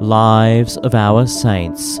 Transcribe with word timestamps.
Lives 0.00 0.76
of 0.76 0.94
Our 0.94 1.26
Saints. 1.26 1.96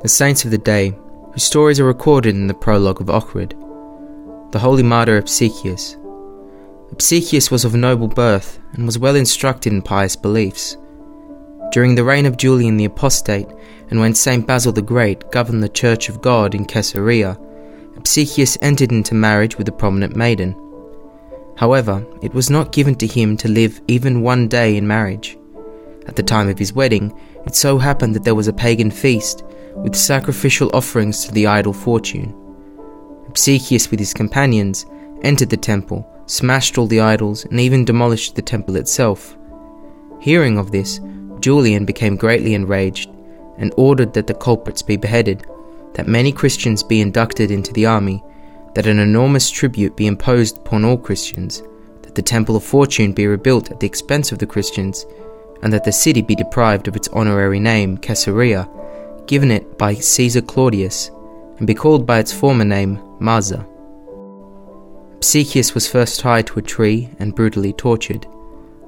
The 0.00 0.08
saints 0.08 0.44
of 0.44 0.52
the 0.52 0.58
day, 0.58 0.96
whose 1.32 1.42
stories 1.42 1.80
are 1.80 1.84
recorded 1.84 2.36
in 2.36 2.46
the 2.46 2.54
prologue 2.54 3.00
of 3.00 3.08
Ohrid. 3.08 3.50
The 4.52 4.60
holy 4.60 4.84
martyr 4.84 5.18
Apicius. 5.18 5.96
Apicius 6.92 7.50
was 7.50 7.64
of 7.64 7.74
noble 7.74 8.06
birth 8.06 8.60
and 8.74 8.86
was 8.86 8.96
well 8.96 9.16
instructed 9.16 9.72
in 9.72 9.82
pious 9.82 10.14
beliefs. 10.14 10.76
During 11.72 11.96
the 11.96 12.04
reign 12.04 12.24
of 12.24 12.36
Julian 12.36 12.76
the 12.76 12.84
Apostate, 12.84 13.48
and 13.90 13.98
when 13.98 14.14
Saint 14.14 14.46
Basil 14.46 14.70
the 14.70 14.82
Great 14.82 15.32
governed 15.32 15.64
the 15.64 15.68
Church 15.68 16.08
of 16.08 16.22
God 16.22 16.54
in 16.54 16.64
Caesarea, 16.64 17.36
Apicius 17.96 18.56
entered 18.62 18.92
into 18.92 19.16
marriage 19.16 19.58
with 19.58 19.66
a 19.66 19.72
prominent 19.72 20.14
maiden. 20.14 20.54
However, 21.62 22.04
it 22.22 22.34
was 22.34 22.50
not 22.50 22.72
given 22.72 22.96
to 22.96 23.06
him 23.06 23.36
to 23.36 23.46
live 23.46 23.80
even 23.86 24.22
one 24.22 24.48
day 24.48 24.76
in 24.76 24.84
marriage. 24.84 25.38
At 26.08 26.16
the 26.16 26.22
time 26.24 26.48
of 26.48 26.58
his 26.58 26.72
wedding, 26.72 27.16
it 27.46 27.54
so 27.54 27.78
happened 27.78 28.16
that 28.16 28.24
there 28.24 28.34
was 28.34 28.48
a 28.48 28.52
pagan 28.52 28.90
feast 28.90 29.44
with 29.76 29.94
sacrificial 29.94 30.72
offerings 30.74 31.24
to 31.24 31.32
the 31.32 31.46
idol 31.46 31.72
Fortune. 31.72 32.34
Apicius, 33.28 33.92
with 33.92 34.00
his 34.00 34.12
companions, 34.12 34.86
entered 35.22 35.50
the 35.50 35.56
temple, 35.56 36.04
smashed 36.26 36.78
all 36.78 36.88
the 36.88 36.98
idols, 36.98 37.44
and 37.44 37.60
even 37.60 37.84
demolished 37.84 38.34
the 38.34 38.42
temple 38.42 38.74
itself. 38.74 39.38
Hearing 40.18 40.58
of 40.58 40.72
this, 40.72 40.98
Julian 41.38 41.84
became 41.84 42.16
greatly 42.16 42.54
enraged 42.54 43.08
and 43.58 43.72
ordered 43.76 44.14
that 44.14 44.26
the 44.26 44.34
culprits 44.34 44.82
be 44.82 44.96
beheaded, 44.96 45.46
that 45.94 46.08
many 46.08 46.32
Christians 46.32 46.82
be 46.82 47.00
inducted 47.00 47.52
into 47.52 47.72
the 47.72 47.86
army, 47.86 48.20
that 48.74 48.86
an 48.86 48.98
enormous 48.98 49.50
tribute 49.50 49.96
be 49.96 50.06
imposed 50.06 50.58
upon 50.58 50.84
all 50.84 50.96
Christians, 50.96 51.62
that 52.02 52.14
the 52.14 52.22
Temple 52.22 52.56
of 52.56 52.64
Fortune 52.64 53.12
be 53.12 53.26
rebuilt 53.26 53.70
at 53.70 53.80
the 53.80 53.86
expense 53.86 54.32
of 54.32 54.38
the 54.38 54.46
Christians, 54.46 55.06
and 55.62 55.72
that 55.72 55.84
the 55.84 55.92
city 55.92 56.22
be 56.22 56.34
deprived 56.34 56.88
of 56.88 56.96
its 56.96 57.08
honorary 57.08 57.60
name, 57.60 57.96
Caesarea, 57.98 58.68
given 59.26 59.50
it 59.50 59.78
by 59.78 59.94
Caesar 59.94 60.42
Claudius, 60.42 61.10
and 61.58 61.66
be 61.66 61.74
called 61.74 62.06
by 62.06 62.18
its 62.18 62.32
former 62.32 62.64
name, 62.64 62.98
Marza. 63.20 63.66
Apicius 65.18 65.74
was 65.74 65.86
first 65.86 66.18
tied 66.20 66.46
to 66.48 66.58
a 66.58 66.62
tree 66.62 67.08
and 67.18 67.34
brutally 67.34 67.72
tortured, 67.72 68.26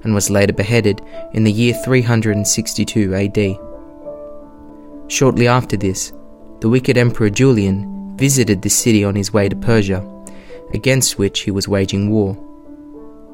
and 0.02 0.12
was 0.14 0.30
later 0.30 0.52
beheaded 0.52 1.00
in 1.32 1.44
the 1.44 1.52
year 1.52 1.74
362 1.84 3.14
AD. 3.14 3.58
Shortly 5.08 5.46
after 5.46 5.76
this, 5.76 6.12
the 6.60 6.68
wicked 6.68 6.96
Emperor 6.96 7.30
Julian 7.30 8.03
visited 8.16 8.62
the 8.62 8.70
city 8.70 9.04
on 9.04 9.14
his 9.14 9.32
way 9.32 9.48
to 9.48 9.56
Persia, 9.56 10.04
against 10.72 11.18
which 11.18 11.40
he 11.40 11.50
was 11.50 11.68
waging 11.68 12.10
war. 12.10 12.36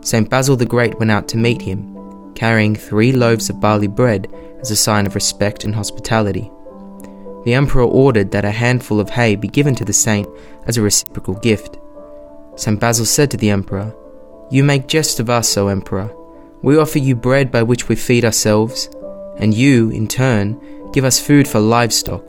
St. 0.03 0.29
Basil 0.29 0.57
the 0.57 0.67
Great 0.67 0.99
went 0.99 1.11
out 1.11 1.29
to 1.29 1.37
meet 1.37 1.63
him, 1.63 2.33
carrying 2.35 2.75
three 2.75 3.13
loaves 3.13 3.51
of 3.51 3.61
barley 3.61 3.87
bread 3.87 4.33
as 4.61 4.71
a 4.71 4.77
sign 4.77 5.07
of 5.07 5.15
respect 5.15 5.65
and 5.65 5.75
hospitality. 5.75 6.51
The 7.45 7.55
emperor 7.55 7.85
ordered 7.85 8.31
that 8.31 8.45
a 8.45 8.51
handful 8.51 9.01
of 9.01 9.11
hay 9.11 9.37
be 9.37 9.49
given 9.49 9.75
to 9.77 9.85
the 9.85 9.93
saint 9.93 10.29
as 10.67 10.77
a 10.77 10.83
reciprocal 10.83 11.35
gift. 11.35 11.79
St. 12.57 12.79
Basil 12.79 13.07
said 13.07 13.31
to 13.31 13.37
the 13.37 13.51
emperor, 13.51 13.95
You 14.51 14.65
make 14.65 14.89
jest 14.89 15.21
of 15.21 15.31
us, 15.31 15.57
O 15.57 15.69
emperor. 15.69 16.15
We 16.63 16.77
offer 16.77 16.99
you 16.99 17.17
bread 17.17 17.51
by 17.51 17.63
which 17.63 17.89
we 17.89 17.97
feed 17.97 18.25
ourselves, 18.25 18.91
and 19.39 19.55
you, 19.55 19.91
in 19.91 20.07
turn, 20.07 20.61
give 20.93 21.05
us 21.05 21.19
food 21.19 21.49
for 21.49 21.61
livestock, 21.61 22.23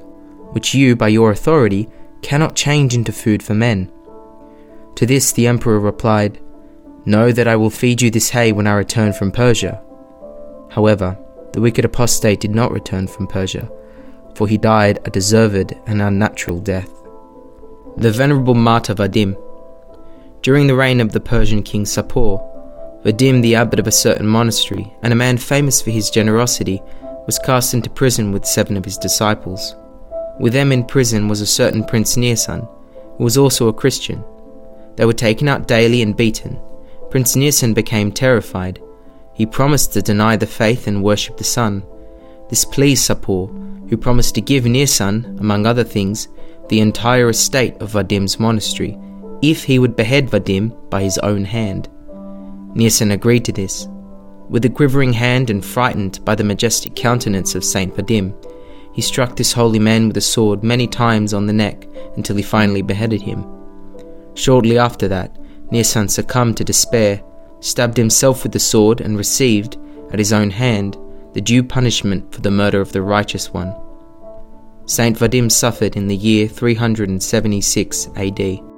which 0.53 0.73
you, 0.73 0.95
by 0.95 1.09
your 1.09 1.31
authority, 1.31 1.89
cannot 2.21 2.55
change 2.55 2.93
into 2.93 3.11
food 3.11 3.43
for 3.43 3.53
men. 3.53 3.91
To 4.95 5.05
this 5.05 5.31
the 5.31 5.47
emperor 5.47 5.79
replied, 5.79 6.39
Know 7.05 7.31
that 7.31 7.47
I 7.47 7.55
will 7.55 7.69
feed 7.69 8.01
you 8.01 8.11
this 8.11 8.29
hay 8.29 8.51
when 8.51 8.67
I 8.67 8.73
return 8.73 9.13
from 9.13 9.31
Persia. 9.31 9.81
However, 10.69 11.17
the 11.53 11.61
wicked 11.61 11.85
apostate 11.85 12.39
did 12.39 12.51
not 12.51 12.71
return 12.71 13.07
from 13.07 13.27
Persia 13.27 13.69
for 14.35 14.47
he 14.47 14.57
died 14.57 14.99
a 15.05 15.09
deserved 15.09 15.73
and 15.85 16.01
unnatural 16.01 16.59
death. 16.59 16.89
The 17.97 18.11
Venerable 18.11 18.55
Martyr 18.55 18.95
Vadim. 18.95 19.35
During 20.41 20.67
the 20.67 20.75
reign 20.75 20.99
of 21.01 21.11
the 21.11 21.19
Persian 21.19 21.61
king 21.63 21.85
Sapor, 21.85 22.39
Vadim, 23.03 23.41
the 23.41 23.55
abbot 23.55 23.79
of 23.79 23.87
a 23.87 23.91
certain 23.91 24.27
monastery, 24.27 24.93
and 25.01 25.11
a 25.11 25.15
man 25.15 25.37
famous 25.37 25.81
for 25.81 25.91
his 25.91 26.09
generosity, 26.09 26.81
was 27.25 27.39
cast 27.39 27.73
into 27.73 27.89
prison 27.89 28.31
with 28.31 28.45
seven 28.45 28.77
of 28.77 28.85
his 28.85 28.97
disciples. 28.97 29.75
With 30.41 30.53
them 30.53 30.71
in 30.71 30.83
prison 30.85 31.27
was 31.27 31.39
a 31.39 31.45
certain 31.45 31.83
Prince 31.83 32.15
Nirsan, 32.15 32.67
who 33.17 33.23
was 33.23 33.37
also 33.37 33.67
a 33.67 33.73
Christian. 33.73 34.23
They 34.95 35.05
were 35.05 35.13
taken 35.13 35.47
out 35.47 35.67
daily 35.67 36.01
and 36.01 36.17
beaten. 36.17 36.59
Prince 37.11 37.35
Nirsan 37.35 37.75
became 37.75 38.11
terrified. 38.11 38.81
He 39.35 39.45
promised 39.45 39.93
to 39.93 40.01
deny 40.01 40.37
the 40.37 40.47
faith 40.47 40.87
and 40.87 41.03
worship 41.03 41.37
the 41.37 41.43
sun. 41.43 41.83
This 42.49 42.65
pleased 42.65 43.05
Sapor, 43.05 43.49
who 43.87 43.97
promised 43.97 44.33
to 44.33 44.41
give 44.41 44.63
Nirsan, 44.63 45.39
among 45.39 45.67
other 45.67 45.83
things, 45.83 46.27
the 46.69 46.79
entire 46.79 47.29
estate 47.29 47.79
of 47.79 47.91
Vadim's 47.91 48.39
monastery, 48.39 48.97
if 49.43 49.63
he 49.63 49.77
would 49.77 49.95
behead 49.95 50.27
Vadim 50.27 50.89
by 50.89 51.03
his 51.03 51.19
own 51.19 51.45
hand. 51.45 51.87
Nirsan 52.73 53.11
agreed 53.11 53.45
to 53.45 53.51
this. 53.51 53.87
With 54.49 54.65
a 54.65 54.69
quivering 54.69 55.13
hand 55.13 55.51
and 55.51 55.63
frightened 55.63 56.25
by 56.25 56.33
the 56.33 56.43
majestic 56.43 56.95
countenance 56.95 57.53
of 57.53 57.63
Saint 57.63 57.95
Vadim, 57.95 58.33
he 58.93 59.01
struck 59.01 59.35
this 59.35 59.53
holy 59.53 59.79
man 59.79 60.07
with 60.07 60.17
a 60.17 60.21
sword 60.21 60.63
many 60.63 60.87
times 60.87 61.33
on 61.33 61.47
the 61.47 61.53
neck 61.53 61.87
until 62.15 62.35
he 62.35 62.43
finally 62.43 62.81
beheaded 62.81 63.21
him. 63.21 63.45
Shortly 64.33 64.77
after 64.77 65.07
that, 65.07 65.35
Nirsan 65.71 66.09
succumbed 66.09 66.57
to 66.57 66.63
despair, 66.63 67.21
stabbed 67.59 67.97
himself 67.97 68.43
with 68.43 68.51
the 68.51 68.59
sword, 68.59 69.01
and 69.01 69.17
received, 69.17 69.77
at 70.11 70.19
his 70.19 70.33
own 70.33 70.49
hand, 70.49 70.97
the 71.33 71.41
due 71.41 71.63
punishment 71.63 72.33
for 72.33 72.41
the 72.41 72.51
murder 72.51 72.81
of 72.81 72.91
the 72.91 73.01
righteous 73.01 73.53
one. 73.53 73.73
Saint 74.85 75.17
Vadim 75.17 75.49
suffered 75.49 75.95
in 75.95 76.07
the 76.07 76.15
year 76.15 76.47
376 76.47 78.09
AD. 78.17 78.70